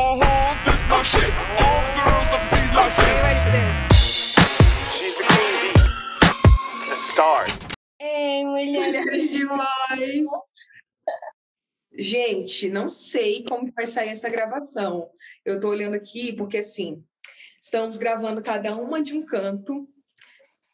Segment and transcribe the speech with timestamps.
[0.00, 1.34] Uh-huh, this my shit.
[1.60, 3.20] All the girls like this.
[3.22, 3.76] ready for this?
[4.96, 7.44] She's the queen bee, the star.
[8.00, 9.04] Ei, mulher.
[9.04, 10.26] Mulheres demais!
[11.92, 15.10] Gente, não sei como vai sair essa gravação.
[15.44, 17.04] Eu tô olhando aqui porque, assim,
[17.62, 19.86] estamos gravando cada uma de um canto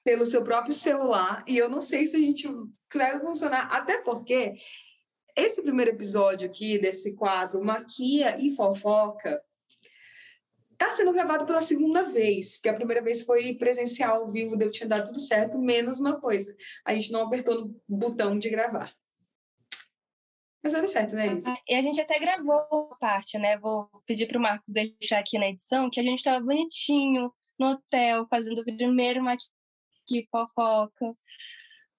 [0.05, 2.49] pelo seu próprio celular e eu não sei se a gente
[2.95, 4.55] vai funcionar, até porque
[5.37, 9.41] esse primeiro episódio aqui desse quadro, Maquia e Fofoca,
[10.79, 14.71] tá sendo gravado pela segunda vez, porque a primeira vez foi presencial, ao vivo, deu
[14.71, 16.55] tinha dado tudo certo, menos uma coisa.
[16.85, 18.95] A gente não apertou no botão de gravar.
[20.63, 21.55] Mas vai dar certo, né, Elisa?
[21.69, 23.57] E a gente até gravou parte, né?
[23.59, 28.27] Vou pedir pro Marcos deixar aqui na edição que a gente tava bonitinho no hotel,
[28.29, 29.47] fazendo o primeiro maqui
[30.31, 31.15] fofoca.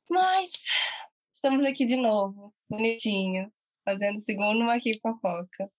[0.10, 0.52] Mas
[1.38, 3.52] estamos aqui de novo, bonitinhos,
[3.86, 5.72] fazendo segundo maqui fofoca.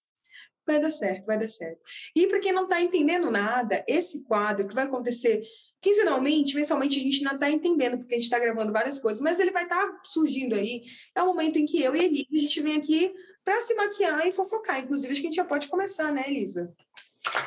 [0.67, 1.81] Vai dar certo, vai dar certo.
[2.15, 5.43] E para quem não está entendendo nada, esse quadro que vai acontecer
[5.81, 9.39] quinzenalmente, mensalmente, a gente não está entendendo, porque a gente está gravando várias coisas, mas
[9.41, 10.83] ele vai estar surgindo aí.
[11.17, 13.13] É o momento em que eu e a Elisa, a gente vem aqui
[13.45, 14.81] para se maquiar e fofocar.
[14.81, 16.75] Inclusive, acho que a gente já pode começar, né, Elisa?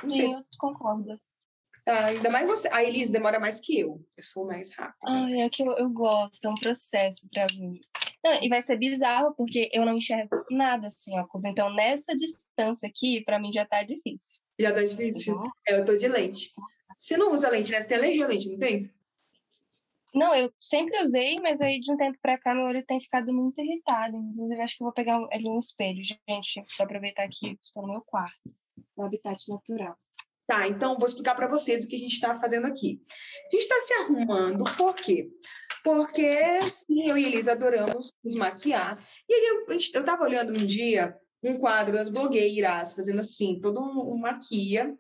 [0.04, 1.20] Não Sim, se- eu concordo.
[1.86, 2.70] tá, ainda mais você.
[2.72, 4.02] A Elisa demora mais que eu.
[4.18, 4.98] Eu sou mais rápida.
[5.12, 7.74] Ai, é que eu, eu gosto, é um processo pra mim.
[8.24, 11.26] Não, e vai ser bizarro, porque eu não enxergo nada assim, ó.
[11.46, 14.40] Então, nessa distância aqui, pra mim já tá difícil.
[14.60, 15.42] Já tá difícil?
[15.68, 16.52] É, eu tô de lente.
[16.96, 17.82] Você não usa lente, né?
[17.82, 18.92] Você tem alergia à lente, não tem?
[20.14, 23.34] Não, eu sempre usei, mas aí de um tempo pra cá meu olho tem ficado
[23.34, 24.18] muito irritado.
[24.18, 26.64] Inclusive, acho que eu vou pegar um- ali um espelho, gente.
[26.78, 28.54] Vou aproveitar que estou no meu quarto.
[28.96, 29.98] O habitat natural.
[30.46, 33.02] Tá, então vou explicar para vocês o que a gente está fazendo aqui.
[33.48, 35.30] A gente está se arrumando, por quê?
[35.84, 36.32] Porque
[36.70, 39.04] sim, eu e Elisa adoramos nos maquiar.
[39.28, 43.80] E aí eu, eu tava olhando um dia um quadro das blogueiras, fazendo assim, todo
[43.80, 44.96] um, um maquia.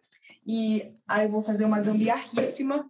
[0.46, 2.90] E aí eu vou fazer uma gambiarríssima.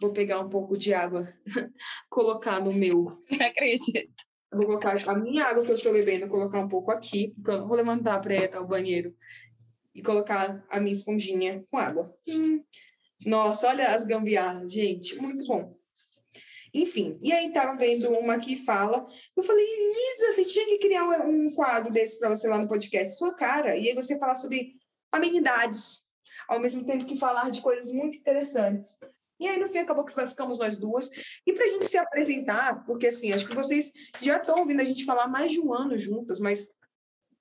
[0.00, 1.32] Vou pegar um pouco de água,
[2.10, 4.12] colocar no meu Não acredito.
[4.52, 7.58] vou colocar a minha água que eu estou bebendo, colocar um pouco aqui, porque eu
[7.60, 9.14] não vou levantar para ir banheiro
[9.94, 12.14] e colocar a minha esponjinha com água.
[12.28, 12.62] Hum.
[13.24, 15.74] Nossa, olha as gambiarras, gente, muito bom.
[16.76, 21.04] Enfim, e aí tava vendo uma que fala, eu falei, Elisa, você tinha que criar
[21.26, 24.74] um, quadro desse para você lá no podcast, sua cara, e aí você falar sobre
[25.10, 26.02] amenidades,
[26.46, 28.98] ao mesmo tempo que falar de coisas muito interessantes.
[29.40, 31.10] E aí, no fim, acabou que ficamos nós duas.
[31.46, 34.84] E para a gente se apresentar, porque assim, acho que vocês já estão ouvindo a
[34.84, 36.68] gente falar mais de um ano juntas, mas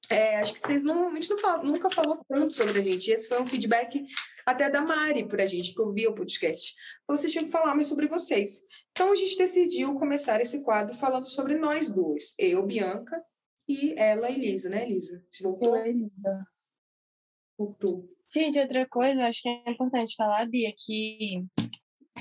[0.09, 3.09] é, acho que vocês não, a gente não fala- nunca falou tanto sobre a gente.
[3.11, 4.05] Esse foi um feedback
[4.45, 6.75] até da Mari para a gente, que ouvia o podcast.
[7.05, 8.61] Falou, vocês tinham que falar mais sobre vocês.
[8.91, 12.33] Então a gente decidiu começar esse quadro falando sobre nós duas.
[12.37, 13.23] Eu, Bianca,
[13.67, 15.23] e ela, Elisa, né, Elisa?
[15.31, 15.75] Você voltou?
[15.75, 16.47] Elisa.
[17.57, 18.03] Voltou.
[18.33, 21.45] Gente, outra coisa, eu acho que é importante falar, Bia, que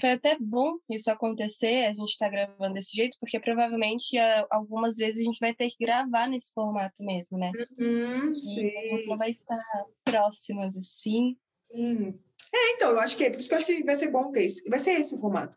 [0.01, 4.17] foi até bom isso acontecer, a gente tá gravando desse jeito, porque provavelmente
[4.51, 7.51] algumas vezes a gente vai ter que gravar nesse formato mesmo, né?
[7.79, 9.07] Hum, E sim.
[9.07, 9.57] não vai estar
[10.05, 11.37] próximas assim.
[11.71, 12.19] Sim.
[12.53, 14.31] É, então, eu acho que é por isso que eu acho que vai ser bom
[14.31, 14.69] ter esse.
[14.69, 15.57] Vai ser esse o formato.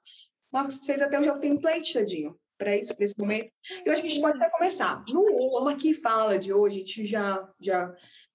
[0.51, 3.51] Marcos fez até já o template, tadinho, para isso, para esse momento.
[3.85, 5.03] Eu acho que a gente pode até começar.
[5.07, 5.21] No
[5.59, 7.93] Uma que fala de hoje, a gente já, já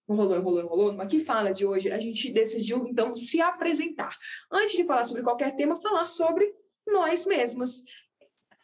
[0.09, 0.91] enrolou, enrolou, enrolou.
[0.91, 4.17] Uma que fala de hoje, a gente decidiu, então, se apresentar.
[4.51, 6.53] Antes de falar sobre qualquer tema, falar sobre
[6.87, 7.83] nós mesmos.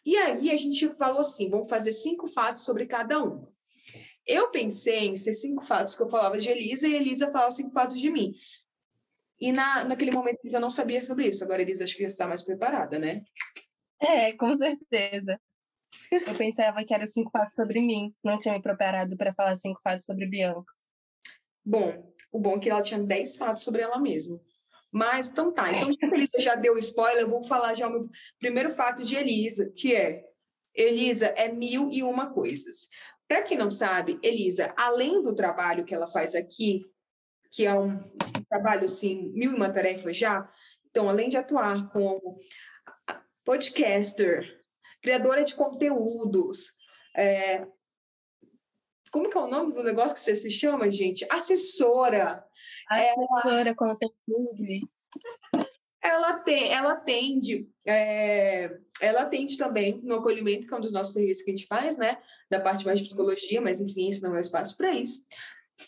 [0.05, 3.47] E aí a gente falou assim: vamos fazer cinco fatos sobre cada um.
[4.25, 7.71] Eu pensei em ser cinco fatos que eu falava de Elisa e Elisa falava cinco
[7.71, 8.33] fatos de mim.
[9.39, 11.43] E na, naquele momento Elisa não sabia sobre isso.
[11.43, 13.23] Agora Elisa acho que já está mais preparada, né?
[13.99, 15.39] É, com certeza.
[16.11, 18.13] Eu pensava que era cinco fatos sobre mim.
[18.23, 20.71] Não tinha me preparado para falar cinco fatos sobre Bianca.
[21.69, 24.41] Bom, o bom é que ela tinha 10 fatos sobre ela mesma.
[24.91, 25.71] Mas, então tá.
[25.71, 28.09] Então, já que Elisa já deu spoiler, eu vou falar já o meu
[28.39, 30.25] primeiro fato de Elisa, que é
[30.73, 32.89] Elisa é mil e uma coisas.
[33.27, 36.83] Para quem não sabe, Elisa, além do trabalho que ela faz aqui,
[37.51, 37.99] que é um
[38.49, 40.51] trabalho, assim, mil e uma tarefas já,
[40.89, 42.35] então, além de atuar como
[43.45, 44.59] podcaster,
[45.03, 46.73] criadora de conteúdos,
[47.15, 47.63] é,
[49.11, 51.25] como que é o nome do negócio que você se chama, gente?
[51.29, 52.43] Assessora.
[52.89, 54.81] Assessora, quando tem publi.
[56.01, 61.13] Ela tem, ela atende, é, ela atende também no acolhimento, que é um dos nossos
[61.13, 62.17] serviços que a gente faz, né?
[62.49, 65.25] Da parte mais de psicologia, mas enfim, esse não é o espaço para isso.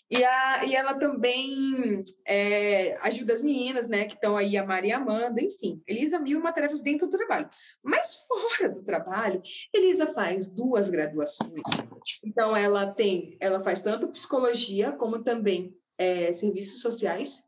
[0.09, 4.05] E, a, e ela também é, ajuda as meninas, né?
[4.05, 5.81] Que estão aí, a Maria e a Amanda, enfim.
[5.87, 7.49] Elisa mil uma tarefas dentro do trabalho.
[7.83, 9.41] Mas fora do trabalho,
[9.73, 11.61] Elisa faz duas graduações.
[12.25, 17.43] Então, ela tem, ela faz tanto psicologia, como também é, serviços sociais.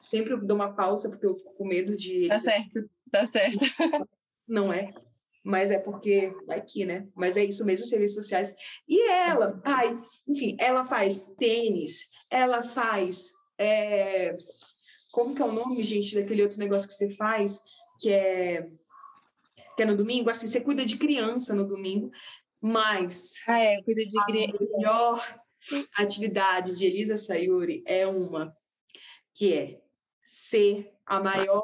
[0.00, 2.26] Sempre dou uma pausa, porque eu fico com medo de.
[2.28, 3.64] Tá certo, tá certo.
[4.48, 4.92] Não é.
[5.44, 7.06] Mas é porque vai que, né?
[7.14, 8.54] Mas é isso mesmo, serviços sociais.
[8.88, 9.98] E ela, ai,
[10.28, 13.32] enfim, ela faz tênis, ela faz.
[13.58, 14.36] é,
[15.12, 17.60] como que é o nome, gente, daquele outro negócio que você faz,
[18.00, 18.66] que é,
[19.76, 20.30] que é no domingo?
[20.30, 22.10] Assim, você cuida de criança no domingo,
[22.60, 24.56] mas Ah, é, cuida de a igreja.
[24.76, 25.42] melhor
[25.96, 28.56] atividade de Elisa Sayuri é uma
[29.34, 29.80] que é
[30.22, 31.61] ser a maior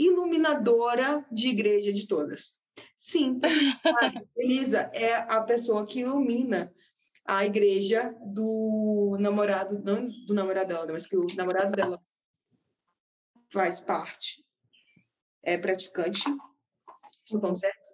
[0.00, 2.62] iluminadora de igreja de todas.
[2.96, 3.38] Sim,
[3.84, 6.72] a Elisa é a pessoa que ilumina
[7.26, 12.02] a igreja do namorado, não do namorado dela, mas que o namorado dela
[13.52, 14.42] faz parte,
[15.42, 16.22] é praticante.
[17.24, 17.90] Estou falando certo?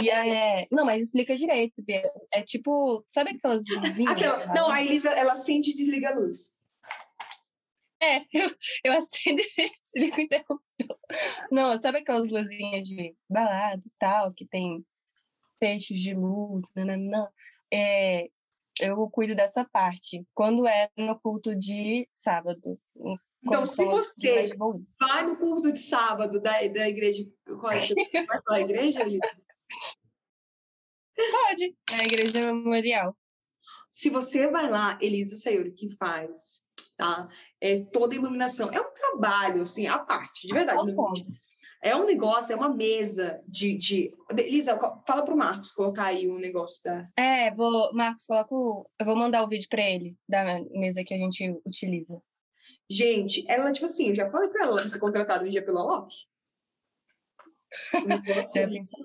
[0.00, 2.02] E aí, É, não, mas explica direito, Bia.
[2.32, 4.14] É tipo, sabe aquelas luzinhas?
[4.14, 6.54] aquela, não, a Elisa, ela acende e desliga a luz.
[8.00, 10.98] É, eu, eu acendo e desligo interruptor.
[11.50, 14.84] Não, sabe aquelas luzinhas de balada e tal, que tem
[15.58, 17.28] feixes de luz, nananã?
[17.72, 18.28] É,
[18.80, 20.24] eu cuido dessa parte.
[20.34, 22.78] Quando é no culto de sábado.
[22.96, 24.56] Então, quando se você
[24.98, 27.24] vai no culto de sábado da, da igreja.
[27.44, 28.24] Qual é?
[28.26, 29.20] Vai falar igreja, Elisa?
[31.16, 33.16] Pode, é a igreja memorial.
[33.90, 36.62] Se você vai lá, Elisa Sayuri, que faz,
[36.96, 37.28] tá?
[37.60, 38.70] É toda a iluminação.
[38.70, 40.92] É um trabalho, assim, à parte, de verdade.
[41.82, 43.76] É um negócio, é uma mesa de.
[43.76, 44.14] de...
[44.30, 47.08] Elisa, co- fala pro Marcos colocar aí um negócio da.
[47.16, 51.14] É, vou, Marcos, coloca o, eu vou mandar o vídeo pra ele da mesa que
[51.14, 52.20] a gente utiliza.
[52.90, 56.14] Gente, ela, tipo assim, eu já falei pra ela ser contratada um dia pelo Alok.
[58.04, 59.04] O negócio, Já pensou?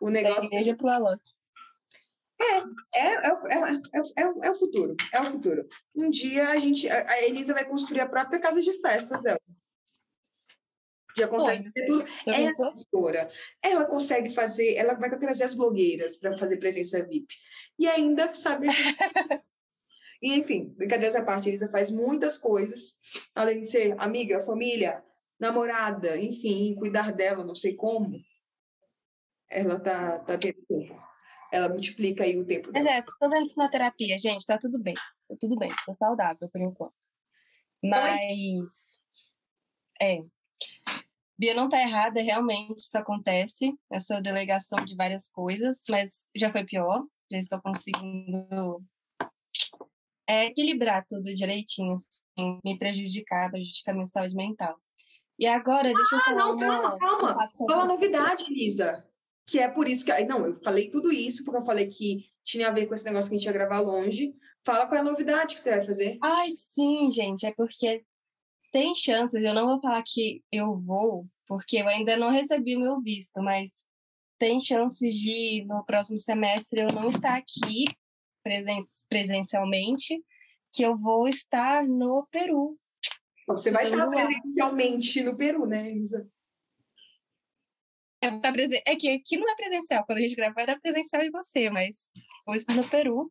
[0.00, 1.22] o Da negócio igreja pro Alok.
[2.38, 5.66] É, é, é, é, o- é, é futuro, é o futuro.
[5.94, 9.40] Um dia a gente, a Elisa vai construir a própria casa de festas dela.
[11.16, 12.06] Já consegue fazer tudo.
[12.26, 13.30] É assessora.
[13.62, 17.34] Ela consegue fazer, ela vai trazer as blogueiras para fazer presença VIP.
[17.78, 18.66] E ainda sabe.
[20.20, 22.96] e, enfim, brincadeiras à parte, a Elisa faz muitas coisas,
[23.34, 25.02] além de ser amiga, família,
[25.40, 28.20] namorada, enfim, cuidar dela, não sei como.
[29.48, 31.05] Ela tá, tá tendo tempo.
[31.52, 32.88] Ela multiplica aí o tempo dela.
[32.90, 34.94] é, tô vendo isso na terapia, gente, tá tudo bem.
[34.94, 36.94] Tá tudo bem, tô saudável por enquanto.
[37.82, 38.98] Mas.
[40.00, 40.18] É.
[41.38, 46.64] Bia não tá errada, realmente isso acontece, essa delegação de várias coisas, mas já foi
[46.64, 48.82] pior, já estou conseguindo
[50.26, 54.76] é, equilibrar tudo direitinho, sem me prejudicar, prejudicar minha saúde mental.
[55.38, 56.66] E agora, deixa eu Ah, falar não, uma...
[56.80, 57.34] calma, calma.
[57.34, 59.06] fato sobre- Fala a novidade, Lisa.
[59.46, 60.24] Que é por isso que.
[60.24, 63.28] Não, eu falei tudo isso porque eu falei que tinha a ver com esse negócio
[63.30, 64.34] que a gente ia gravar longe.
[64.64, 66.18] Fala qual é a novidade que você vai fazer.
[66.22, 68.04] Ai, sim, gente, é porque
[68.72, 72.80] tem chances, eu não vou falar que eu vou, porque eu ainda não recebi o
[72.80, 73.70] meu visto, mas
[74.38, 77.84] tem chances de no próximo semestre eu não estar aqui
[78.42, 78.78] presen
[79.08, 80.22] presencialmente,
[80.72, 82.78] que eu vou estar no Peru.
[83.48, 84.10] Você vai estar lá.
[84.10, 86.18] presencialmente no Peru, né, Lisa?
[86.18, 86.30] Eu vou estar
[87.94, 91.70] presen- É que aqui não é presencial, quando a gente gravou era presencial em você,
[91.70, 92.10] mas
[92.46, 93.30] vou estar no Peru,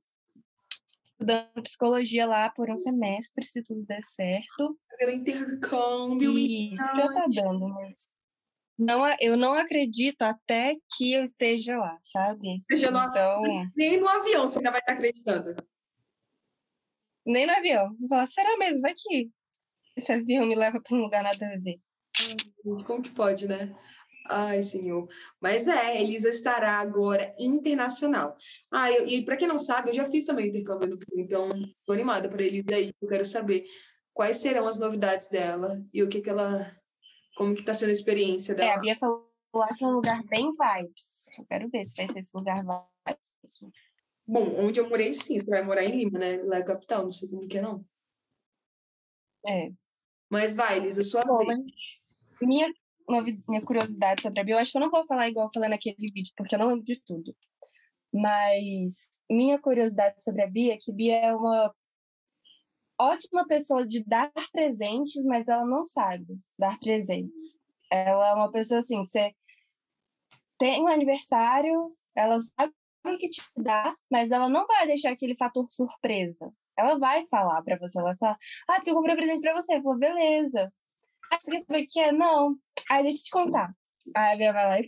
[1.04, 4.78] estudando psicologia lá por um semestre, se tudo der certo.
[4.98, 6.38] Pelo intercâmbio.
[6.38, 8.08] E já tá dando, mas
[8.78, 12.64] não, eu não acredito até que eu esteja lá, sabe?
[12.70, 13.42] Seja no- Então,
[13.76, 15.56] Nem no avião você ainda vai estar acreditando.
[17.26, 17.96] nem no avião.
[18.00, 18.82] Vou falar, será mesmo?
[18.82, 19.30] Vai que
[19.98, 21.80] esse avião me leva para um lugar nada a ver.
[22.86, 23.76] Como que pode, né?
[24.28, 25.08] Ai, senhor.
[25.40, 28.36] Mas é, Elisa estará agora internacional.
[28.72, 31.50] Ah, eu- e para quem não sabe, eu já fiz também intercâmbio no Peru, então
[31.86, 32.92] tô animada para Elisa aí.
[33.02, 33.66] Eu quero saber
[34.14, 36.76] quais serão as novidades dela e o que que ela.
[37.36, 38.82] Como que tá sendo a experiência É, a dela.
[38.82, 39.30] Bia falou
[39.78, 41.22] que é um lugar bem vibes.
[41.38, 43.36] Eu quero ver se vai ser esse lugar vibes.
[43.44, 43.72] mesmo.
[44.28, 46.42] Bom, onde eu morei, sim, você vai morar em Lima, né?
[46.44, 47.86] Lá é a capital, não sei como que é, não.
[49.46, 49.70] É.
[50.30, 51.46] Mas vai, Elisa, sua Bom,
[52.42, 52.74] minha,
[53.08, 55.52] novi- minha curiosidade sobre a Bia, eu acho que eu não vou falar igual eu
[55.54, 57.36] falei naquele vídeo, porque eu não lembro de tudo.
[58.14, 58.96] Mas
[59.30, 61.74] minha curiosidade sobre a Bia é que Bia é uma
[63.00, 67.60] ótima pessoa de dar presentes, mas ela não sabe dar presentes.
[67.92, 69.34] Ela é uma pessoa assim, você
[70.58, 72.74] tem um aniversário, ela sabe
[73.06, 76.52] o que te dá, mas ela não vai deixar aquele fator surpresa.
[76.78, 79.54] Ela vai falar pra você, ela vai falar, ah, porque eu comprei um presente pra
[79.54, 79.76] você.
[79.76, 80.74] Eu beleza.
[81.32, 82.12] Ah, você quer saber o que é?
[82.12, 82.56] Não.
[82.90, 83.76] Aí deixa eu te contar.
[84.16, 84.88] A Bia vai lá e.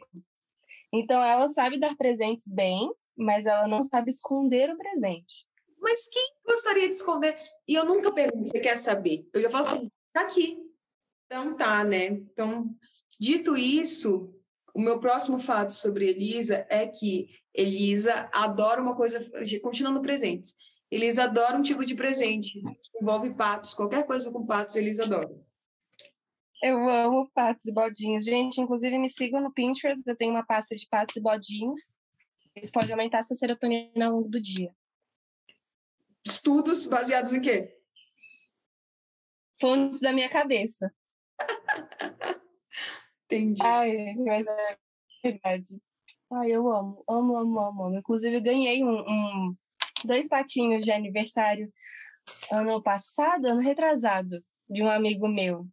[0.94, 5.48] Então ela sabe dar presentes bem, mas ela não sabe esconder o presente.
[5.80, 7.38] Mas quem gostaria de esconder?
[7.68, 9.27] E eu nunca pergunto, você quer saber?
[9.34, 10.58] Eu já falo assim, tá aqui.
[11.25, 12.06] Então tá, né?
[12.06, 12.74] Então,
[13.20, 14.34] dito isso,
[14.74, 19.20] o meu próximo fato sobre Elisa é que Elisa adora uma coisa,
[19.62, 20.56] continuando presentes.
[20.89, 25.30] Elisa adora um tipo de presente que envolve patos, qualquer coisa com patos, Elisa adora.
[26.61, 28.25] Eu amo patos e bodinhos.
[28.25, 31.93] Gente, inclusive me sigam no Pinterest, eu tenho uma pasta de patos e bodinhos.
[32.55, 34.73] Isso pode aumentar essa serotonina ao longo do dia.
[36.25, 37.77] Estudos baseados em quê?
[39.61, 40.91] Fontes da minha cabeça.
[43.25, 43.61] Entendi.
[43.63, 44.77] Ai, mas é
[45.23, 45.81] verdade.
[46.31, 47.97] Ai, eu amo, amo, amo, amo, amo.
[47.97, 49.55] Inclusive, eu ganhei um, um-
[50.03, 51.71] dois patinhos de aniversário
[52.51, 55.67] ano passado, ano retrasado, de um amigo meu.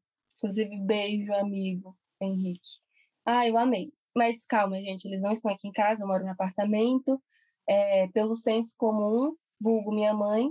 [0.45, 2.79] Inclusive, beijo, amigo Henrique.
[3.25, 3.91] Ah, eu amei.
[4.15, 7.19] Mas calma, gente, eles não estão aqui em casa, eu moro no apartamento.
[7.67, 10.51] É, pelo senso comum, vulgo minha mãe,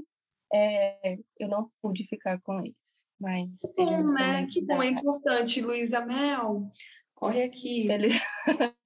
[0.51, 2.75] é, eu não pude ficar com eles.
[3.19, 4.47] Mas Bom, né?
[4.47, 6.71] Que bom, é importante, Luísa Mel.
[7.13, 7.88] Corre aqui.
[7.88, 8.15] Eles,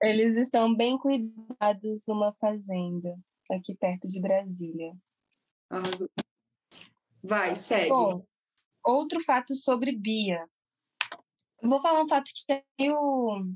[0.00, 3.18] eles estão bem cuidados numa fazenda
[3.50, 4.94] aqui perto de Brasília.
[7.24, 7.88] Vai, segue.
[7.88, 8.24] Bom,
[8.84, 10.46] outro fato sobre Bia.
[11.62, 13.54] Vou falar um fato que é meio.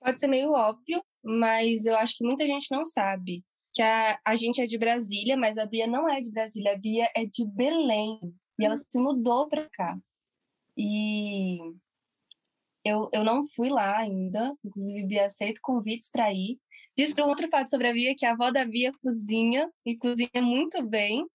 [0.00, 3.44] Pode ser meio óbvio, mas eu acho que muita gente não sabe.
[3.74, 6.72] Que a, a gente é de Brasília, mas a Bia não é de Brasília.
[6.72, 8.18] A Bia é de Belém.
[8.58, 9.98] E ela se mudou para cá.
[10.76, 11.58] E
[12.84, 14.56] eu, eu não fui lá ainda.
[14.64, 16.58] Inclusive, Bia aceito convites para ir.
[16.96, 19.96] Diz que um outro fato sobre a Bia que a avó da Bia cozinha e
[19.96, 21.26] cozinha muito bem.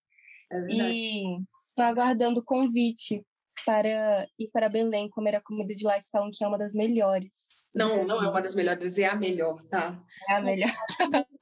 [0.52, 0.94] É verdade.
[0.94, 1.40] E
[1.75, 3.22] estou aguardando o convite
[3.65, 6.74] para ir para Belém comer a comida de lá que falam que é uma das
[6.74, 7.29] melhores.
[7.74, 10.01] Não, não é uma das melhores, é a melhor, tá?
[10.29, 10.72] É a melhor.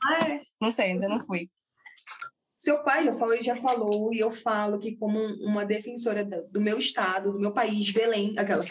[0.03, 0.41] Ah, é.
[0.59, 1.49] Não sei, ainda não fui.
[2.57, 6.25] Seu pai já falou e já falou, e eu falo que, como um- uma defensora
[6.25, 8.63] do meu estado, do meu país, Belém, aquela,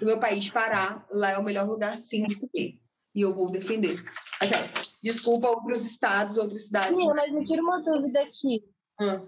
[0.00, 2.80] do meu país, Pará, lá é o melhor lugar, sim, de comer.
[3.14, 3.94] E eu vou defender.
[4.40, 4.66] Aquela,
[5.02, 6.90] desculpa outros estados, outras cidades.
[6.90, 8.64] Menina, mas me tira uma dúvida aqui.
[9.00, 9.22] Ah,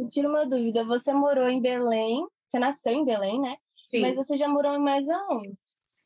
[0.00, 0.82] Me tira uma dúvida.
[0.86, 3.56] Você morou em Belém, você nasceu em Belém, né?
[3.86, 5.52] sim, Mas você já morou em mais aonde?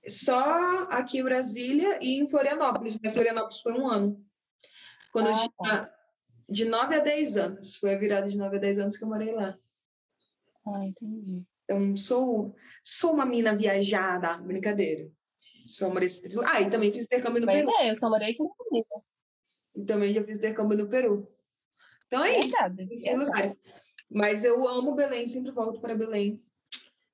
[0.08, 4.22] só aqui em Brasília e em Florianópolis, mas Florianópolis foi um ano.
[5.12, 5.94] Quando eu Ah, tinha
[6.48, 9.08] de 9 a 10 anos, foi a virada de 9 a 10 anos que eu
[9.08, 9.54] morei lá.
[10.66, 11.42] Ah, entendi.
[11.62, 15.08] Então, sou, sou uma mina viajada, brincadeira.
[15.68, 17.70] Sou desse- Ah, e também fiz intercâmbio no Mas Peru.
[17.78, 19.02] é, eu só morei comida.
[19.74, 21.33] E também já fiz intercâmbio no Peru.
[22.14, 23.24] Então é isso, Viajada, em seis viajada.
[23.24, 23.60] lugares.
[24.10, 26.38] Mas eu amo Belém, sempre volto para Belém.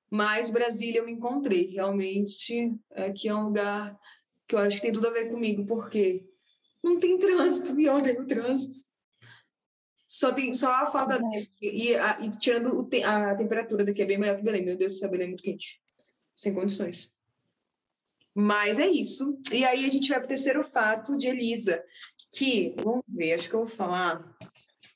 [0.09, 1.65] Mas Brasília eu me encontrei.
[1.67, 3.97] Realmente, aqui é um lugar
[4.47, 6.23] que eu acho que tem tudo a ver comigo, porque
[6.83, 8.77] não tem trânsito, e eu odeio o trânsito.
[10.05, 11.31] Só, tem, só a falta Verdade.
[11.31, 11.53] disso.
[11.61, 14.63] E, a- e tirando te- a temperatura daqui é bem melhor que Belém.
[14.65, 15.81] Meu Deus do céu, Belém é muito quente.
[16.35, 17.11] Sem condições.
[18.35, 19.39] Mas é isso.
[19.51, 21.83] E aí a gente vai para o terceiro fato de Elisa,
[22.33, 24.37] que, vamos ver, acho que eu vou falar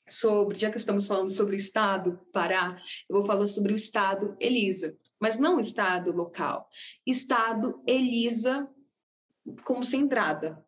[0.08, 4.36] sobre, já que estamos falando sobre o estado Pará, eu vou falar sobre o estado
[4.40, 6.68] Elisa, mas não o estado local,
[7.06, 8.68] estado Elisa
[9.64, 10.64] concentrada.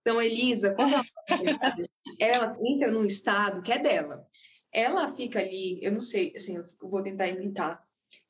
[0.00, 1.82] Então, Elisa, quando ela, concentrada,
[2.20, 4.26] ela entra num estado que é dela.
[4.70, 7.82] Ela fica ali, eu não sei, assim, eu vou tentar imitar.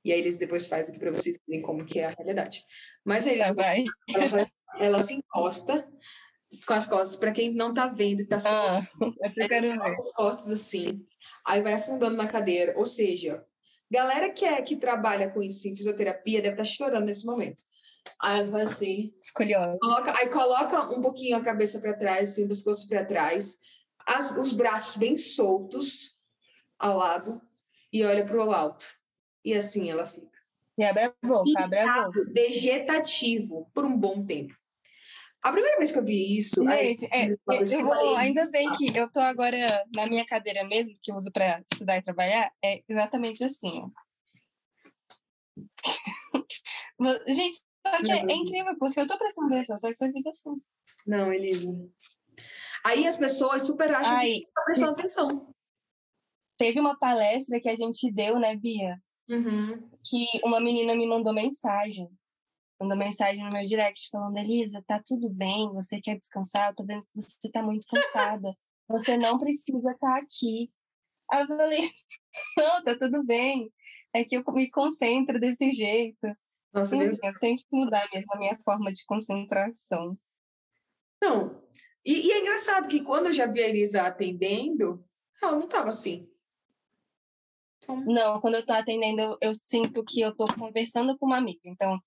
[0.04, 2.62] E aí eles depois fazem aqui para vocês verem como que é a realidade.
[3.04, 5.88] Mas a Tá, ela, faz- ela se encosta
[6.66, 9.76] com as costas, para quem não tá vendo e tá só Ah, eu quero ver.
[9.76, 11.04] nossas costas assim,
[11.46, 12.75] aí vai afundando na cadeira.
[12.76, 13.44] Ou seja,
[13.90, 17.62] galera que é que trabalha com isso em fisioterapia deve estar chorando nesse momento.
[18.20, 19.58] Aí ela faz assim, Escolheu.
[19.80, 23.58] coloca, aí coloca um pouquinho a cabeça para trás, assim, o pescoço para trás,
[24.06, 26.12] as- os braços bem soltos
[26.78, 27.40] ao lado
[27.92, 28.84] e olha para o alto.
[29.44, 30.34] E assim ela fica.
[30.76, 31.99] E abre a boca, abre a boca.
[32.20, 34.54] Estado vegetativo por um bom tempo.
[35.44, 38.96] A primeira vez que eu vi isso, aí- Gente, é, eu vou, ainda bem que
[38.96, 39.58] eu tô agora
[39.94, 43.82] na minha cadeira mesmo, que eu uso para estudar e trabalhar, é exatamente assim.
[47.28, 50.30] Gente, só que é, é incrível, porque eu tô prestando atenção, só que você fica
[50.30, 50.62] assim.
[51.06, 51.68] Não, Elisa.
[52.82, 55.54] Aí as pessoas super acham que Ai, tá prestando atenção.
[56.56, 58.98] teve uma palestra que a gente deu, né, Bia?
[59.28, 59.90] Uhum.
[60.02, 62.08] Que uma menina me mandou mensagem.
[62.84, 66.68] Mandou mensagem no meu direct falando, Elisa, tá tudo bem, você quer descansar?
[66.68, 68.54] Eu tô vendo que você tá muito cansada.
[68.88, 70.70] Você não precisa estar aqui.
[71.30, 71.90] Aí eu falei,
[72.58, 73.72] não, tá tudo bem.
[74.12, 76.18] É que eu me concentro desse jeito.
[76.74, 80.18] Nossa, Enfim, eu tenho que mudar mesmo a minha forma de concentração.
[81.22, 81.64] Não,
[82.04, 85.02] E, e é engraçado que quando eu já vi a Elisa atendendo,
[85.42, 86.28] ela não tava assim.
[87.82, 91.38] Então, Não, quando eu tô atendendo, eu, eu sinto que eu tô conversando com uma
[91.38, 91.62] amiga.
[91.64, 91.98] Então,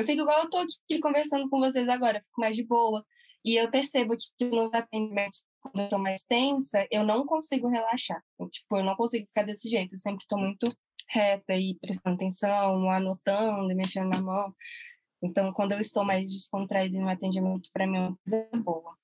[0.00, 3.04] eu fico igual eu tô aqui conversando com vocês agora, fico mais de boa.
[3.44, 8.22] E eu percebo que nos atendimentos, quando eu tô mais tensa, eu não consigo relaxar.
[8.50, 9.94] Tipo, eu não consigo ficar desse jeito.
[9.94, 10.74] Eu sempre tô muito
[11.08, 14.54] reta e prestando atenção, anotando, mexendo na mão.
[15.22, 18.96] Então, quando eu estou mais descontraída no atendimento, para mim é uma coisa boa.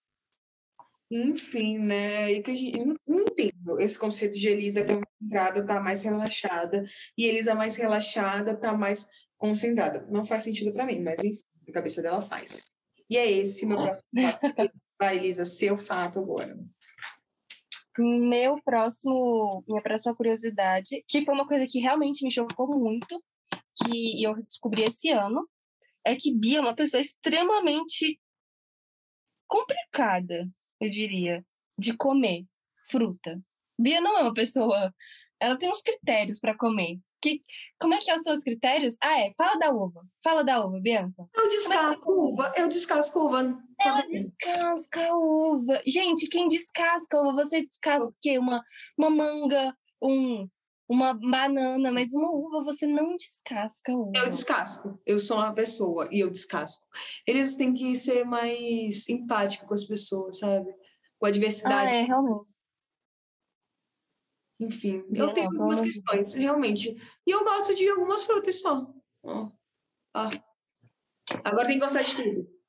[1.11, 2.33] enfim, né?
[2.33, 6.85] E que a gente não, não entendo esse conceito de Elisa concentrada tá mais relaxada
[7.17, 9.09] e Elisa mais relaxada tá mais
[9.41, 10.07] concentrada.
[10.11, 12.71] Não faz sentido para mim, mas enfim, a cabeça dela faz.
[13.09, 14.07] E é esse meu próximo
[14.55, 14.73] fato.
[15.01, 16.57] Vai, Elisa, seu fato agora.
[17.99, 23.23] Meu próximo, minha próxima curiosidade, que foi uma coisa que realmente me chocou muito,
[23.83, 25.49] que eu descobri esse ano,
[26.05, 28.21] é que Bia é uma pessoa extremamente
[29.49, 30.49] complicada,
[30.81, 31.45] eu diria,
[31.79, 32.47] de comer
[32.91, 33.43] fruta.
[33.79, 34.95] Bia não é uma pessoa,
[35.41, 37.01] ela tem uns critérios para comer.
[37.23, 37.43] Que,
[37.79, 38.97] como é que são os critérios?
[39.03, 40.03] Ah, é, fala da uva.
[40.25, 41.29] Fala da uva, Bianca.
[41.37, 42.33] Eu você descasco come?
[42.33, 43.63] uva, eu descasco uva.
[43.81, 45.81] Ela descasca a uva.
[45.87, 47.45] Gente, quem descasca a uva?
[47.45, 48.39] Você descasca o quê?
[48.39, 48.63] Uma,
[48.97, 50.49] uma manga, um,
[50.89, 54.13] uma banana, mas uma uva você não descasca a uva.
[54.15, 54.99] Eu descasco.
[55.05, 56.87] Eu sou uma pessoa e eu descasco.
[57.27, 60.73] Eles têm que ser mais empáticos com as pessoas, sabe?
[61.19, 61.91] Com a Ah, diversidade.
[61.91, 62.50] é, realmente.
[64.61, 66.95] Enfim, eu tenho não, pelo algumas questões, realmente.
[67.27, 68.93] E eu gosto de algumas frutas só.
[69.23, 69.51] Ó.
[70.15, 70.31] Ah.
[71.45, 72.61] Agora tem que gostar de tudo.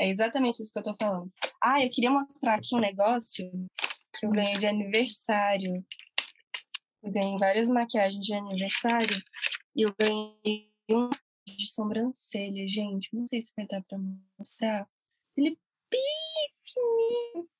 [0.00, 1.32] É exatamente isso que eu tô falando.
[1.62, 3.50] Ah, eu queria mostrar aqui um negócio
[4.18, 5.84] que eu ganhei de aniversário.
[7.02, 9.22] Eu ganhei várias maquiagens de aniversário
[9.74, 11.10] e eu ganhei um
[11.46, 13.08] de sobrancelha, gente.
[13.14, 13.98] Não sei se vai dar pra
[14.38, 14.88] mostrar.
[15.36, 15.56] Ele
[15.94, 16.25] é.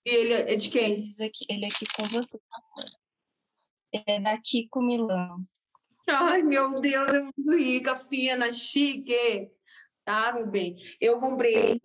[0.05, 1.11] E ele é de quem?
[1.11, 2.39] Ele aqui, ele é aqui com você.
[3.93, 5.47] Ele é da Kiko Milano.
[6.09, 9.51] Ai, meu Deus, é muito rica, fina, chique.
[10.05, 10.77] Tá, meu bem?
[11.01, 11.81] Eu comprei.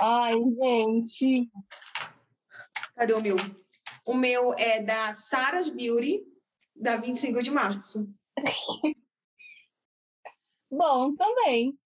[0.00, 1.50] Ai, gente.
[2.94, 3.36] Cadê o meu?
[4.06, 6.22] O meu é da Sarah's Beauty,
[6.74, 8.08] da 25 de março.
[10.70, 11.76] Bom, também.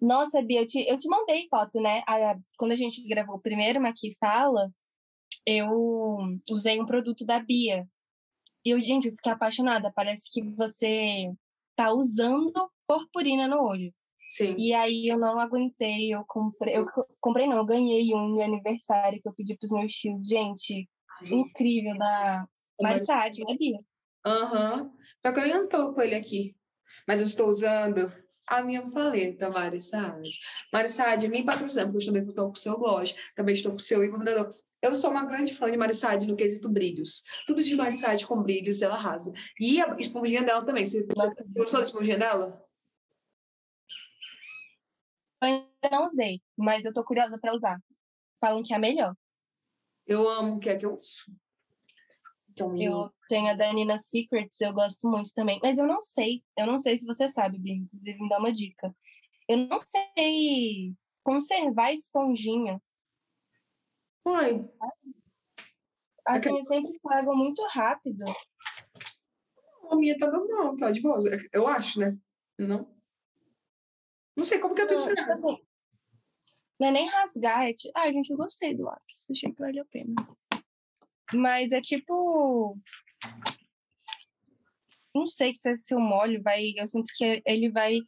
[0.00, 2.02] Nossa, Bia, eu te, eu te mandei foto, né?
[2.06, 4.70] A- quando a gente gravou o primeiro Maqui Fala,
[5.46, 5.68] eu
[6.50, 7.86] usei um produto da Bia.
[8.64, 9.92] E eu, gente, eu fiquei apaixonada.
[9.94, 11.32] Parece que você
[11.74, 13.92] tá usando purpurina no olho.
[14.30, 14.54] Sim.
[14.56, 18.42] E aí eu não aguentei, eu comprei, eu co- comprei não, eu ganhei um de
[18.42, 20.26] aniversário que eu pedi pros meus tios.
[20.26, 20.88] Gente,
[21.30, 22.46] incrível, da
[22.80, 23.78] Marissade, né, Bia?
[24.24, 24.92] Aham.
[25.24, 26.54] Só que eu nem tô com ele aqui.
[27.08, 28.12] Mas eu estou usando
[28.50, 30.40] a minha paleta Marissade.
[30.72, 33.80] Marissade, me patrocina, porque eu também estou com o seu gloss, também estou com o
[33.80, 34.50] seu encomendador.
[34.82, 37.22] Eu sou uma grande fã de Marissade no quesito brilhos.
[37.46, 39.32] Tudo de Marissade com brilhos, ela arrasa.
[39.58, 40.84] E a esponjinha dela também.
[40.84, 42.60] Você, você, gostou da esponjinha dela?
[45.42, 47.78] Eu ainda não usei, mas eu tô curiosa pra usar.
[48.40, 49.14] Falam que é a melhor.
[50.06, 51.24] Eu amo o que é que eu uso.
[52.58, 55.58] Eu tenho a da Nina Secrets, eu gosto muito também.
[55.62, 58.52] Mas eu não sei, eu não sei se você sabe, Bia, inclusive me dá uma
[58.52, 58.94] dica.
[59.48, 62.80] Eu não sei conservar esponjinha.
[64.24, 64.68] Oi.
[66.26, 66.52] As Ok.
[66.52, 68.24] minhas sempre estragam muito rápido.
[69.90, 71.18] A minha tá normal, tá de boa.
[71.52, 72.16] Eu acho, né?
[72.58, 72.94] Não?
[74.36, 75.48] Não sei como que eu tô tipo estragando.
[75.48, 75.62] assim,
[76.78, 77.92] não é nem rasgar, é tipo...
[77.96, 80.14] Ah, gente, eu gostei do lápis, achei que valeu a pena.
[81.34, 82.76] Mas é tipo...
[85.14, 86.72] Não sei se se eu molho, vai...
[86.76, 87.98] Eu sinto que ele vai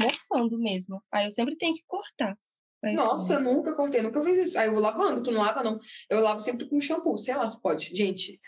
[0.00, 1.02] mofando mesmo.
[1.12, 2.36] Aí eu sempre tenho que cortar.
[2.82, 4.58] Mas, Nossa, eu nunca cortei, nunca fiz isso.
[4.58, 5.78] Aí eu vou lavando, tu não lava, não.
[6.08, 7.94] Eu lavo sempre com shampoo, sei lá se pode.
[7.94, 8.40] Gente,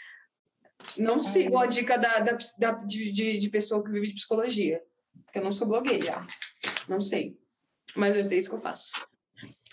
[0.97, 4.81] não sigo a dica da, da, da- de, de, de pessoa que vive de psicologia.
[5.25, 6.27] Porque eu não sou blogueira.
[6.89, 7.37] Não sei.
[7.97, 8.93] Mas eu sei isso que eu faço.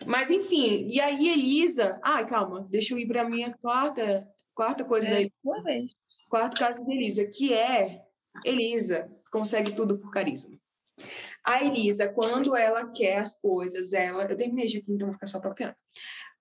[0.05, 1.99] Mas enfim, e aí, Elisa.
[2.03, 5.07] Ah, calma, deixa eu ir para minha quarta, quarta coisa.
[5.07, 5.85] É, vou ver.
[6.27, 8.01] Quarto caso de Elisa, que é
[8.43, 10.57] Elisa consegue tudo por carisma.
[11.45, 14.23] A Elisa, quando ela quer as coisas, ela.
[14.23, 15.75] Eu terminei aqui, então vou ficar só papiando.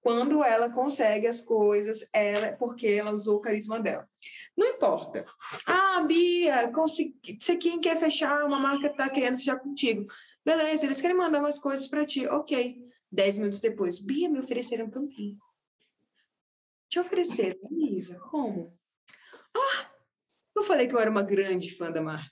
[0.00, 4.09] Quando ela consegue as coisas, ela é porque ela usou o carisma dela.
[4.57, 5.24] Não importa.
[5.66, 7.14] Ah, Bia, consegui...
[7.38, 10.07] você quem quer fechar, uma marca tá querendo fechar contigo.
[10.44, 12.26] Beleza, eles querem mandar umas coisas para ti.
[12.26, 12.79] Ok.
[13.12, 15.37] Dez minutos depois, Bia, me ofereceram também.
[16.97, 18.75] Te ofereceram, Elisa, como?
[19.55, 19.91] Ah,
[20.57, 22.31] eu falei que eu era uma grande fã da marca.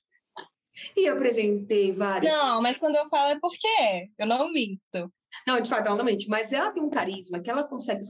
[0.96, 2.32] E eu apresentei vários.
[2.32, 4.06] Não, mas quando eu falo é porque é.
[4.18, 5.12] Eu não minto.
[5.46, 8.00] Não, de fato, ela não mente, mas ela tem um carisma que ela consegue.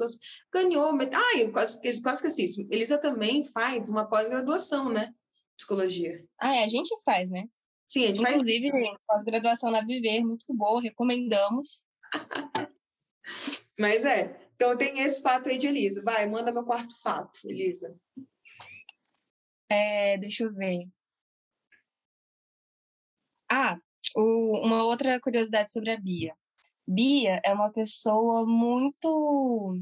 [0.52, 0.92] Ganhou.
[0.92, 2.60] met- Ah, eu quase, quase quase esqueci isso.
[2.70, 5.12] Elisa também faz uma pós-graduação, né?
[5.56, 6.24] Psicologia.
[6.38, 7.46] Ah, é, a gente faz, né?
[7.84, 8.32] Sim, a gente faz.
[8.34, 8.70] Inclusive,
[9.08, 11.84] pós-graduação na Viver, muito boa, recomendamos.
[13.76, 14.43] Mas é.
[14.54, 16.02] Então tem esse fato aí de Elisa.
[16.02, 17.96] Vai, manda meu quarto fato, Elisa.
[19.70, 20.88] É, deixa eu ver.
[23.50, 23.78] Ah,
[24.16, 26.34] o- uma outra curiosidade sobre a Bia.
[26.86, 29.76] Bia é uma pessoa muito.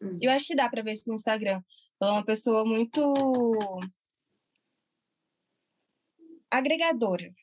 [0.00, 0.12] Hum.
[0.20, 1.62] Eu acho que dá pra ver isso no Instagram.
[2.00, 3.00] Ela é uma pessoa muito.
[6.50, 7.34] agregadora.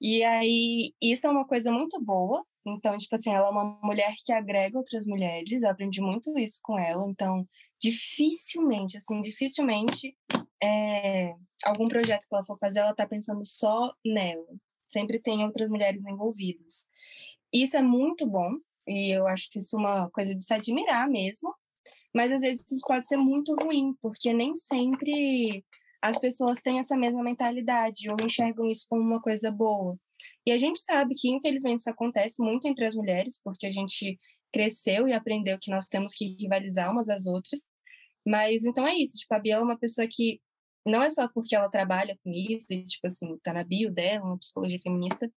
[0.00, 2.44] E aí, isso é uma coisa muito boa.
[2.66, 5.62] Então, tipo assim, ela é uma mulher que agrega outras mulheres.
[5.62, 7.04] Eu aprendi muito isso com ela.
[7.08, 7.46] Então,
[7.80, 10.16] dificilmente, assim, dificilmente
[10.62, 14.46] é, algum projeto que ela for fazer, ela tá pensando só nela.
[14.88, 16.86] Sempre tem outras mulheres envolvidas.
[17.52, 21.54] Isso é muito bom, e eu acho isso uma coisa de se admirar mesmo,
[22.14, 25.64] mas às vezes isso pode ser muito ruim, porque nem sempre
[26.02, 29.98] as pessoas têm essa mesma mentalidade ou enxergam isso como uma coisa boa.
[30.46, 34.18] E a gente sabe que, infelizmente, isso acontece muito entre as mulheres, porque a gente
[34.52, 37.66] cresceu e aprendeu que nós temos que rivalizar umas às outras.
[38.26, 40.40] Mas então é isso, tipo, a Bia é uma pessoa que
[40.86, 44.24] não é só porque ela trabalha com isso, e, tipo assim, tá na bio dela,
[44.24, 45.30] uma psicologia feminista,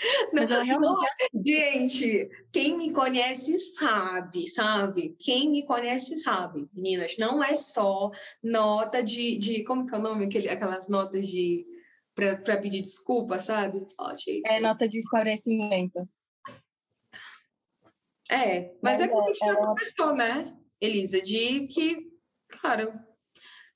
[0.32, 1.44] mas ela realmente é assim.
[1.44, 5.14] Gente, quem me conhece sabe, sabe?
[5.18, 7.16] Quem me conhece sabe, meninas.
[7.18, 8.10] Não é só
[8.42, 9.36] nota de.
[9.36, 10.24] de como que é o nome?
[10.24, 11.66] Aquele, aquelas notas de.
[12.14, 13.86] Pra pedir desculpa, sabe?
[13.98, 14.42] Ó, gente.
[14.46, 16.08] É nota de esclarecimento.
[18.30, 21.20] É, mas, Mas é é, porque a gente já ela- conversou, né, Elisa?
[21.20, 22.08] De que,
[22.62, 23.06] cara,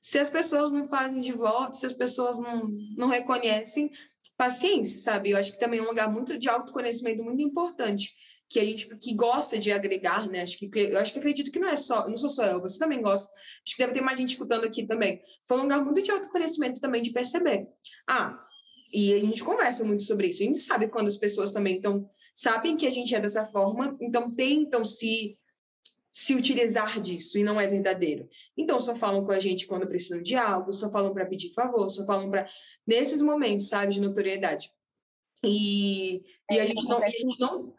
[0.00, 3.90] se as pessoas não fazem de volta, se as pessoas não, não reconhecem,
[4.36, 5.30] paciência, sabe?
[5.30, 8.14] Eu acho que também é um lugar muito de autoconhecimento muito importante,
[8.48, 10.42] que a gente que gosta de agregar, né?
[10.42, 12.78] Acho que eu acho que acredito que não é só, não sou só eu, você
[12.78, 13.28] também gosta.
[13.66, 15.22] Acho que deve ter mais gente escutando aqui também.
[15.46, 17.66] Foi um lugar muito de autoconhecimento também de perceber.
[18.09, 18.38] Ah,
[18.92, 20.42] e a gente conversa muito sobre isso.
[20.42, 23.96] A gente sabe quando as pessoas também estão sabem que a gente é dessa forma,
[24.00, 25.38] então tentam se
[26.16, 28.28] se utilizar disso e não é verdadeiro.
[28.57, 31.88] Então só falam com a gente quando precisam de algo, só falam para pedir favor,
[31.90, 32.48] só falam para
[32.87, 34.70] nesses momentos, sabe, de notoriedade.
[35.44, 37.74] E, e a É, gente não, a gente não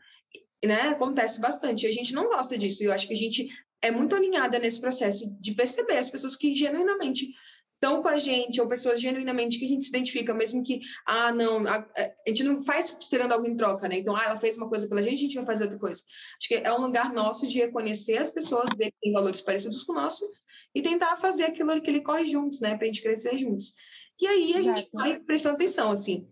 [0.65, 1.86] né, acontece bastante.
[1.86, 2.84] E a gente não gosta disso.
[2.84, 3.47] E eu acho que a gente
[3.82, 7.34] é muito alinhada nesse processo de perceber as pessoas que genuinamente
[7.75, 11.32] estão com a gente, ou pessoas genuinamente que a gente se identifica, mesmo que, ah,
[11.32, 13.97] não, a, a gente não faz esperando algo em troca, né?
[13.97, 16.01] Então, ah, ela fez uma coisa pela gente, a gente vai fazer outra coisa.
[16.39, 19.84] Acho que é um lugar nosso de reconhecer as pessoas, ver que têm valores parecidos
[19.84, 20.28] com o nosso
[20.73, 22.75] e tentar fazer aquilo que ele corre juntos, né?
[22.75, 23.73] Pra gente crescer juntos.
[24.19, 24.89] E aí a gente Exato.
[24.93, 26.28] vai prestando atenção, assim.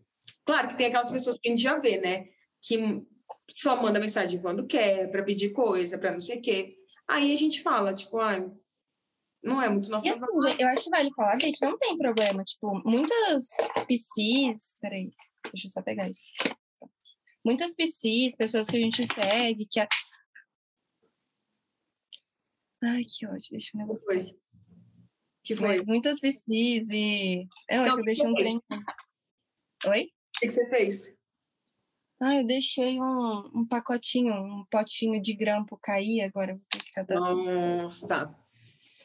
[0.46, 2.26] Claro que tem aquelas pessoas que a gente já vê, né?
[2.62, 3.04] Que
[3.56, 6.76] só manda mensagem quando quer, para pedir coisa, para não sei o quê.
[7.08, 8.40] Aí a gente fala, tipo, ah,
[9.44, 11.98] não é muito nossa E assim, gente, eu acho que vale falar que não tem
[11.98, 12.44] problema.
[12.44, 13.50] Tipo, muitas
[13.88, 14.80] PCs.
[14.80, 15.12] Peraí,
[15.52, 16.24] deixa eu só pegar isso.
[17.46, 19.80] Muitas PCs, pessoas que a gente segue, que.
[19.82, 19.88] A...
[22.84, 24.14] Ai, que ódio, deixa eu negociar.
[24.14, 24.40] foi.
[25.44, 25.76] Que foi?
[25.76, 27.46] Mas muitas PCs e.
[27.70, 28.62] Eu, Não, eu deixei um trem.
[29.88, 30.04] Oi?
[30.04, 31.14] O que, que você fez?
[32.24, 37.06] Ah, eu deixei um, um pacotinho, um potinho de grampo cair, agora vou ter que
[37.06, 37.44] tudo.
[37.44, 38.36] Nossa, tá.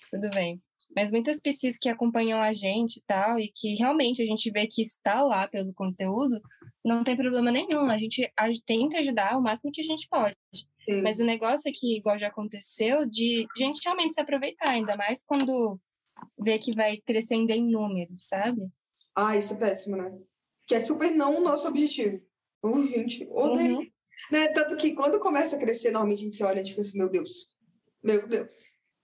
[0.08, 0.62] Tudo bem.
[0.94, 4.68] Mas muitas pessoas que acompanham a gente e tal, e que realmente a gente vê
[4.68, 6.40] que está lá pelo conteúdo,
[6.84, 7.90] não tem problema nenhum.
[7.90, 8.30] A gente
[8.64, 10.36] tenta ajudar o máximo que a gente pode.
[10.84, 11.02] Sim.
[11.02, 15.24] Mas o negócio é que, igual já aconteceu, de gente realmente se aproveitar, ainda mais
[15.24, 15.78] quando
[16.38, 18.70] vê que vai crescendo em números, sabe?
[19.14, 20.16] Ah, isso é péssimo, né?
[20.66, 22.27] Que é super não o nosso objetivo.
[22.62, 23.78] Uh, gente, odeio.
[23.78, 23.90] Uhum.
[24.32, 24.48] Né?
[24.48, 27.08] Tanto que quando começa a crescer, normalmente a gente se olha e fica assim, meu
[27.08, 27.50] Deus,
[28.02, 28.52] meu Deus,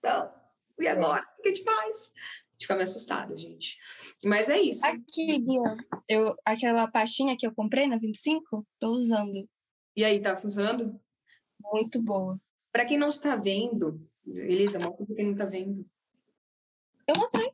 [0.03, 0.33] não,
[0.79, 1.25] e agora?
[1.39, 2.11] O que a gente faz?
[2.15, 3.77] A gente fica meio assustada, gente.
[4.23, 4.85] Mas é isso.
[4.85, 9.47] Aqui, Bia, eu, aquela pastinha que eu comprei na 25, tô usando.
[9.95, 10.99] E aí, tá funcionando?
[11.59, 12.39] Muito boa.
[12.71, 15.85] Para quem não está vendo, Elisa, mostra pra quem não tá vendo.
[17.07, 17.49] Eu mostrei,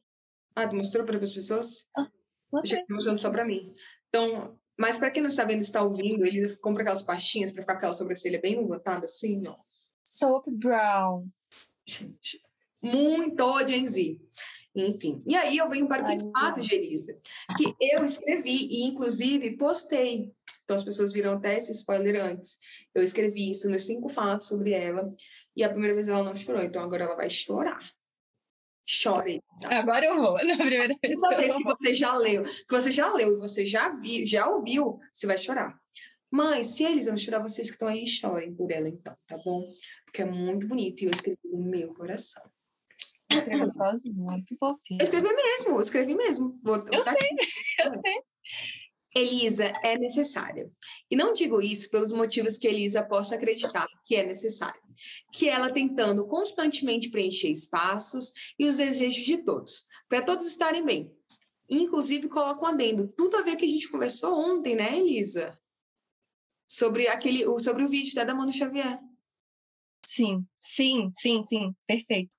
[0.55, 1.85] Ah, tu mostrou para as pessoas?
[1.95, 2.07] Eu
[2.51, 2.79] mostrei.
[2.79, 3.73] já tô mostrando só para mim.
[4.09, 7.73] Então, mas para quem não está vendo, está ouvindo, Elisa compra aquelas pastinhas para ficar
[7.73, 9.55] com aquela sobrancelha bem levantada, assim, ó.
[10.03, 11.27] Soap Brown.
[11.85, 12.41] Gente,
[12.81, 14.19] muito Gen Z.
[14.73, 15.21] Enfim.
[15.23, 17.15] E aí eu venho para o quinto fato de Elisa,
[17.55, 20.33] que eu escrevi e, inclusive, postei.
[20.63, 22.57] Então, as pessoas viram até esse spoiler antes.
[22.95, 25.13] Eu escrevi isso nos cinco fatos sobre ela.
[25.55, 27.91] E a primeira vez ela não chorou, então agora ela vai chorar.
[28.85, 29.41] Chore.
[29.53, 29.79] Elisa.
[29.79, 31.19] Agora eu vou, na primeira vez.
[31.19, 34.47] Toda vez que você já leu, que você já leu e você já viu, já
[34.47, 35.79] ouviu, você vai chorar.
[36.29, 39.37] Mas se a Elisa não chorar, vocês que estão aí chorem por ela, então, tá
[39.43, 39.63] bom?
[40.05, 42.43] Porque é muito bonito e eu escrevi no meu coração.
[43.29, 44.99] Eu escrevo sozinha, muito fofinho.
[44.99, 46.59] Eu escrevi mesmo, eu escrevi mesmo.
[46.63, 47.29] Vou, Eu dar sei,
[47.85, 48.21] eu sei.
[49.13, 50.71] Elisa é necessária.
[51.09, 54.81] E não digo isso pelos motivos que Elisa possa acreditar que é necessário.
[55.33, 61.11] Que ela tentando constantemente preencher espaços e os desejos de todos, para todos estarem bem.
[61.69, 63.07] Inclusive, coloca um adendo.
[63.17, 65.57] Tudo a ver que a gente conversou ontem, né, Elisa?
[66.67, 68.99] Sobre, aquele, sobre o vídeo da Mano Xavier.
[70.03, 72.35] Sim, sim, sim, sim, perfeito.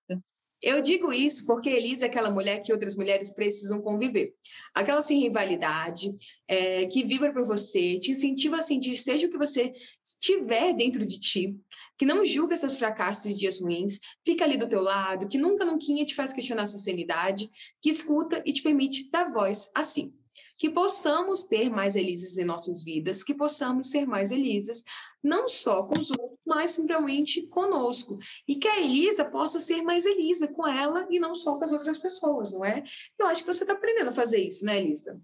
[0.63, 4.33] Eu digo isso porque Elisa é aquela mulher que outras mulheres precisam conviver.
[4.73, 6.15] Aquela sem rivalidade,
[6.47, 9.73] é, que vibra por você, te incentiva a sentir, seja o que você
[10.21, 11.57] tiver dentro de ti,
[11.99, 15.65] que não julga seus fracassos e dias ruins, fica ali do teu lado, que nunca,
[15.65, 20.15] nunca te faz questionar sua sanidade, que escuta e te permite dar voz assim.
[20.57, 24.85] Que possamos ter mais Elisas em nossas vidas, que possamos ser mais Elisas,
[25.23, 26.11] não só com os
[26.47, 28.19] mas simplesmente conosco.
[28.47, 31.73] E que a Elisa possa ser mais Elisa com ela e não só com as
[31.73, 32.83] outras pessoas, não é?
[33.19, 35.21] Eu acho que você está aprendendo a fazer isso, né, Elisa?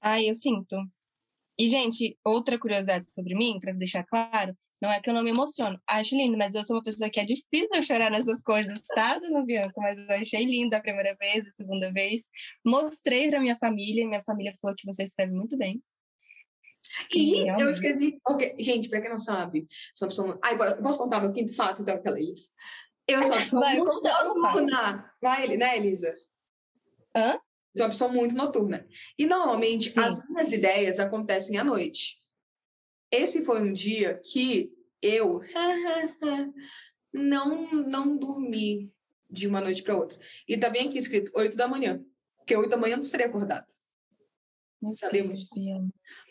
[0.00, 0.76] Ai, eu sinto.
[1.58, 5.30] E, gente, outra curiosidade sobre mim, para deixar claro, não é que eu não me
[5.30, 5.80] emociono.
[5.88, 9.18] Acho lindo, mas eu sou uma pessoa que é difícil eu chorar nessas coisas, tá,
[9.18, 9.72] dona Bianca?
[9.76, 12.22] Mas eu achei linda a primeira vez, a segunda vez.
[12.64, 15.80] Mostrei pra minha família, minha família falou que você escreve muito bem.
[17.14, 17.70] E eu Realmente.
[17.70, 18.20] escrevi.
[18.24, 20.38] porque- Gente, para quem não sabe, sou pessoa.
[20.42, 22.48] Ai, posso contar meu quinto fato daquela Elisa?
[23.06, 25.12] Eu sou uma Vai, muito conta, noturna.
[25.20, 26.14] Vai, né, Elisa?
[27.16, 27.38] Hã?
[27.76, 28.86] Sou uma pessoa muito noturna.
[29.18, 30.00] E normalmente Sim.
[30.00, 32.22] as minhas ideias acontecem à noite.
[33.10, 35.40] Esse foi um dia que eu
[37.12, 38.92] não, não dormi
[39.30, 40.18] de uma noite para outra.
[40.48, 42.02] E tá bem aqui escrito 8 da manhã.
[42.38, 43.66] Porque 8 da manhã eu não estaria acordada.
[44.80, 45.48] Meu Sabemos.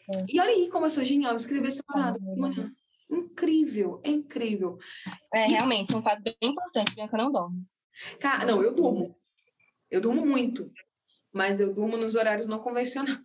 [0.07, 0.25] Bianca.
[0.27, 2.19] E olha aí como eu sou genial, escrever separado.
[2.21, 2.71] Ah, de manhã.
[3.09, 4.77] Incrível, é incrível.
[5.33, 6.95] É, realmente, isso é um fato bem importante.
[6.95, 7.63] Bianca não dorme.
[8.19, 9.15] Cara, não, eu durmo.
[9.89, 10.71] Eu durmo muito.
[11.31, 13.21] Mas eu durmo nos horários não convencionais.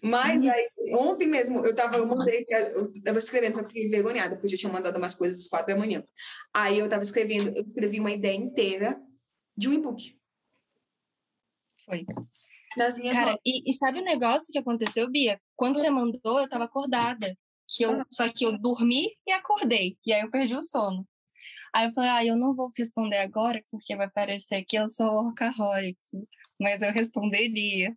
[0.00, 0.50] Mas Uhum.
[0.50, 4.46] aí, ontem mesmo, eu tava, eu mandei, eu tava escrevendo, só que fiquei envergonhada, porque
[4.46, 6.04] eu já tinha mandado umas coisas às quatro da manhã.
[6.54, 9.00] Aí eu tava escrevendo, eu escrevi uma ideia inteira
[9.56, 10.16] de um e-book.
[11.84, 12.06] Foi.
[12.76, 15.40] Nas minhas Cara, e, e sabe o negócio que aconteceu, Bia?
[15.56, 17.36] Quando você mandou, eu tava acordada.
[17.70, 19.98] Que eu, só que eu dormi e acordei.
[20.06, 21.06] E aí eu perdi o sono.
[21.74, 25.24] Aí eu falei, ah, eu não vou responder agora, porque vai parecer que eu sou
[25.24, 25.98] workaholic.
[26.58, 27.94] Mas eu responderia.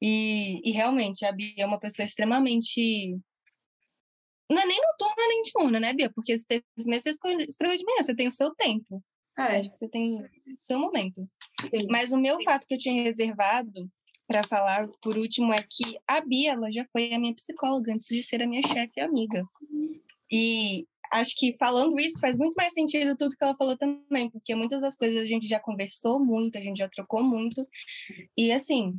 [0.00, 3.18] E, e realmente, a Bia é uma pessoa extremamente.
[4.48, 6.10] Não é nem noturna nem diurna, né, Bia?
[6.14, 9.02] Porque esse texto mesmo você escolhe- escreveu de manhã, você tem o seu tempo.
[9.48, 10.24] É, Acho que você tem
[10.58, 11.28] seu momento.
[11.68, 11.86] sim.
[11.88, 13.90] Mas o meu fato que eu tinha reservado
[14.26, 18.08] para falar por último é que a Bia ela já foi a minha psicóloga antes
[18.08, 19.44] de ser a minha chefe e amiga.
[20.30, 24.54] E acho que falando isso faz muito mais sentido tudo que ela falou também, porque
[24.54, 27.66] muitas das coisas a gente já conversou muito, a gente já trocou muito.
[28.36, 28.94] E assim,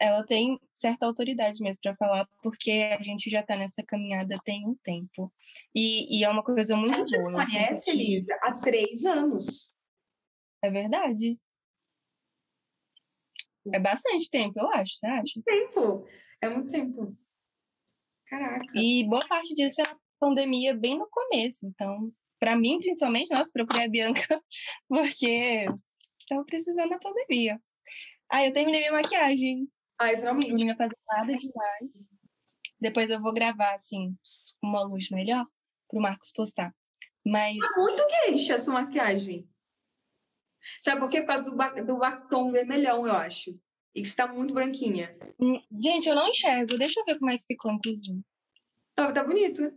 [0.00, 4.66] ela tem certa autoridade mesmo para falar, porque a gente já está nessa caminhada tem
[4.66, 5.32] um tempo.
[5.72, 7.44] E, e é uma coisa muito A gente boa.
[7.44, 9.72] sinto conhece, Elisa, há três anos.
[10.62, 11.38] É verdade.
[13.72, 15.40] É bastante tempo, eu acho, você acha?
[15.44, 16.06] Tempo.
[16.40, 17.16] É muito tempo.
[18.26, 18.66] Caraca.
[18.74, 21.66] E boa parte disso foi na pandemia, bem no começo.
[21.66, 24.42] Então, para mim, principalmente, nossa, procurei a Bianca,
[24.88, 25.66] porque
[26.20, 27.60] estava precisando da pandemia.
[28.30, 29.68] Aí eu terminei minha maquiagem.
[30.00, 30.50] Ai, finalmente.
[30.50, 32.08] não ia fazer nada demais.
[32.80, 34.16] Depois eu vou gravar, assim,
[34.60, 35.46] com uma luz melhor,
[35.88, 36.74] pro Marcos postar.
[37.24, 39.48] Mas, Tá muito queixa a sua maquiagem.
[40.80, 41.20] Sabe por quê?
[41.20, 43.58] Por causa do, ba do batom vermelhão, eu acho.
[43.94, 45.16] E que você tá muito branquinha.
[45.78, 46.78] gente, eu não enxergo.
[46.78, 48.20] Deixa eu ver como é que ficou, inclusive.
[48.94, 49.72] Tá, tá bonito.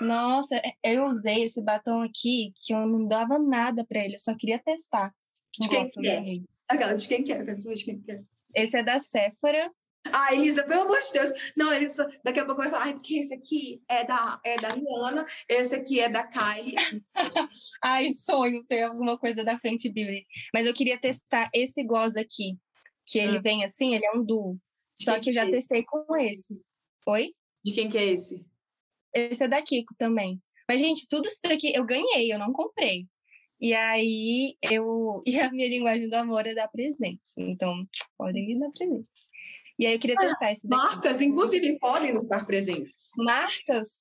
[0.00, 4.18] Nossa, é- eu usei esse batom aqui que eu não dava nada pra ele, eu
[4.18, 5.14] só queria testar.
[5.52, 6.22] De Não quem que é?
[6.68, 8.24] Aquela de quem quer, saber de quem quer.
[8.54, 9.70] Esse é da Sephora.
[10.12, 11.30] Ah, Elisa, pelo amor de Deus.
[11.56, 14.68] Não, Elisa, daqui a pouco vai falar, ai, porque esse aqui é da, é da
[14.68, 16.76] Rihanna, esse aqui é da Kylie.
[17.82, 20.26] Ai, sonho ter alguma coisa da Fenty Beauty.
[20.52, 22.58] Mas eu queria testar esse gloss aqui,
[23.06, 23.42] que ele Hum.
[23.42, 24.58] vem assim, ele é um duo.
[24.96, 26.60] De Só que eu já é testei com esse.
[27.08, 27.34] Oi?
[27.64, 28.44] De quem que é esse?
[29.14, 30.40] Esse é da Kiko também.
[30.68, 33.06] Mas, gente, tudo isso daqui eu ganhei, eu não comprei.
[33.60, 35.20] E aí, eu.
[35.26, 37.20] E a minha linguagem do amor é dar presente.
[37.38, 37.86] Então,
[38.18, 39.08] podem ir dar presente.
[39.78, 40.82] E aí, eu queria testar esse daqui.
[40.82, 42.94] Marcas, inclusive, podem nos dar presentes.
[43.18, 43.96] Marcas,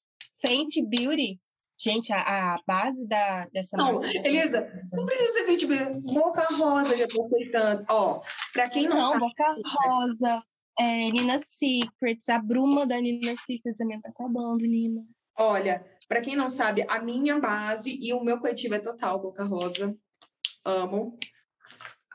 [0.46, 1.40] Fenty Beauty.
[1.80, 4.62] Gente, a, a base da, dessa Não, marca- Elisa,
[4.94, 5.76] não precisa ser vítima.
[6.02, 7.84] Boca Rosa já tô aceitando.
[7.90, 8.22] Ó,
[8.54, 10.44] pra quem não, Não, sabe, Boca Rosa,
[10.80, 15.02] é, Nina Secrets, a bruma da Nina Secrets também tá acabando, Nina.
[15.38, 19.44] olha, pra quem não sabe, a minha base e o meu coletivo é total Boca
[19.44, 19.94] Rosa.
[20.64, 21.18] Amo.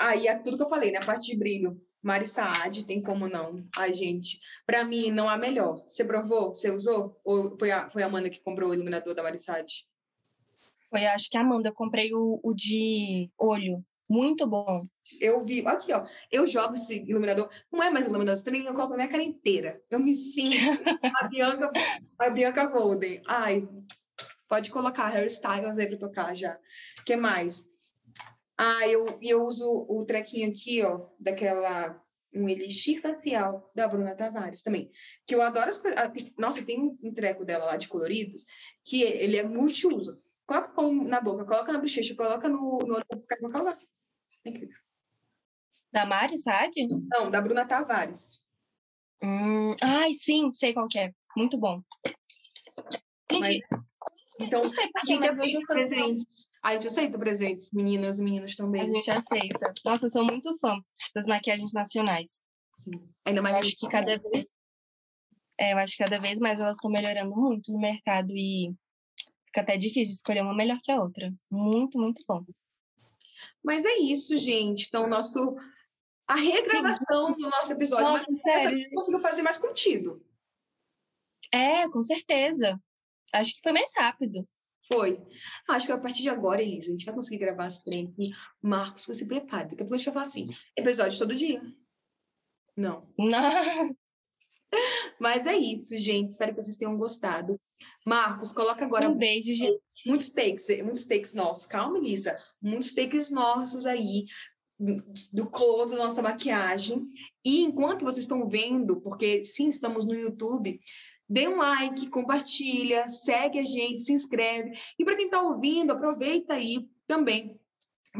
[0.00, 0.98] Aí é tudo que eu falei, né?
[1.02, 1.78] A parte de brilho.
[2.02, 3.64] Mari Saad, tem como não.
[3.76, 5.82] Ai, gente, pra mim não há melhor.
[5.86, 6.54] Você provou?
[6.54, 7.20] Você usou?
[7.24, 9.86] Ou foi a, foi a Amanda que comprou o iluminador da Mari Saad?
[10.88, 13.84] Foi, acho que a Amanda, eu comprei o, o de olho.
[14.08, 14.86] Muito bom.
[15.20, 16.06] Eu vi, aqui, ó.
[16.30, 17.50] Eu jogo esse iluminador.
[17.70, 19.80] Não é mais iluminador, esse trem eu coloco na minha cara inteira.
[19.90, 20.56] Eu me sinto
[21.20, 21.70] a Bianca,
[22.18, 23.22] a Bianca Golden.
[23.26, 23.68] Ai,
[24.48, 26.58] pode colocar hairstyles aí pra tocar já.
[27.00, 27.68] O que mais?
[28.58, 32.02] Ah, eu, eu uso o trequinho aqui, ó, daquela.
[32.30, 34.90] Um elixir facial da Bruna Tavares também.
[35.26, 35.98] Que eu adoro as coisas.
[35.98, 38.44] ah, Nossa, tem um treco dela lá de coloridos,
[38.84, 40.18] que ele é multiuso.
[40.44, 43.06] Coloca na boca, coloca na bochecha, coloca no, no olho,
[43.40, 43.78] com calma.
[44.44, 44.76] É incrível.
[45.90, 46.70] Da Mari Saad?
[47.10, 48.42] Não, da Bruna Tavares.
[49.22, 51.12] Hum, ai, sim, sei qual que é.
[51.34, 51.82] Muito bom.
[53.32, 53.64] Gente,
[54.40, 55.76] Então, não sei a porquê, gente mas eu sou...
[55.76, 56.48] presentes.
[56.68, 58.82] A gente aceita presentes, meninas meninos também.
[58.82, 59.72] A gente aceita.
[59.82, 60.78] Nossa, eu sou muito fã
[61.14, 62.44] das maquiagens nacionais.
[62.74, 63.08] Sim.
[63.24, 64.54] Ainda Eu mais acho que cada vez...
[65.58, 68.70] É, eu acho que cada vez mais elas estão melhorando muito no mercado e
[69.46, 71.32] fica até difícil escolher uma melhor que a outra.
[71.50, 72.44] Muito, muito bom.
[73.64, 74.88] Mas é isso, gente.
[74.88, 75.56] Então, nosso...
[76.26, 78.08] A regravação do nosso episódio.
[78.08, 78.78] Nossa, mas sério.
[78.78, 80.22] eu consigo fazer mais contido.
[81.50, 82.78] É, com certeza.
[83.32, 84.46] Acho que foi mais rápido.
[84.86, 85.20] Foi.
[85.68, 88.30] Acho que a partir de agora, Elisa, a gente vai conseguir gravar esse trem aqui.
[88.62, 89.68] Marcos, você se prepare.
[89.70, 91.60] Daqui a pouco a gente vai falar assim, episódio todo dia.
[92.76, 93.06] Não.
[93.18, 93.96] Não.
[95.20, 96.30] Mas é isso, gente.
[96.30, 97.60] Espero que vocês tenham gostado.
[98.06, 99.80] Marcos, coloca agora Um beijo, gente.
[100.06, 101.66] muitos takes, muitos takes nossos.
[101.66, 102.36] Calma, Elisa.
[102.60, 104.26] Muitos takes nossos aí
[105.32, 107.08] do close da nossa maquiagem.
[107.44, 110.78] E enquanto vocês estão vendo, porque sim, estamos no YouTube,
[111.28, 114.78] dê um like, compartilha, segue a gente, se inscreve.
[114.98, 117.60] E para quem está ouvindo, aproveita aí também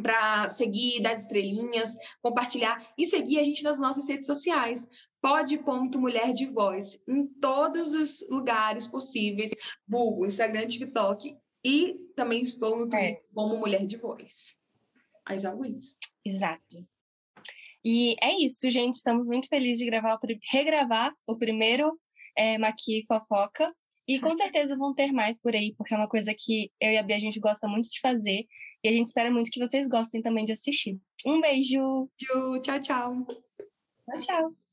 [0.02, 4.88] para seguir, dar as estrelinhas, compartilhar e seguir a gente nas nossas redes sociais.
[5.20, 9.50] Pod.mulher de voz, em todos os lugares possíveis,
[9.88, 13.22] Google, Instagram, TikTok e também estou no Twitter É.
[13.34, 14.56] como Mulher de Voz.
[15.24, 15.98] As always.
[16.24, 16.86] Exato.
[17.84, 18.94] E é isso, gente.
[18.94, 20.18] Estamos muito felizes de gravar
[20.52, 21.98] regravar o primeiro
[22.38, 23.74] é, Maqui Fofoca.
[24.06, 26.96] E com certeza vão ter mais por aí, porque é uma coisa que eu e
[26.96, 28.46] a Bia a gente gosta muito de fazer.
[28.82, 30.98] E a gente espera muito que vocês gostem também de assistir.
[31.26, 32.08] Um beijo!
[32.62, 33.26] Tchau, tchau.
[34.06, 34.67] Tchau, tchau!